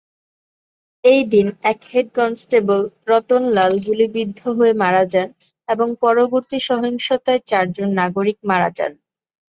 এই 1.03 1.21
দিন, 1.31 1.47
এক 1.63 1.79
হেড 1.89 2.07
কনস্টেবল 2.15 2.79
রতন 3.07 3.43
লাল 3.57 3.73
গুলিবিদ্ধ 3.87 4.39
হয়ে 4.57 4.73
মারা 4.81 5.03
যান 5.13 5.29
এবং 5.67 5.87
পরবর্তী 6.03 6.57
সহিংসতায় 6.69 7.41
চারজন 7.49 7.89
নাগরিক 7.99 8.37
মারা 8.49 8.69
যান। 8.77 8.91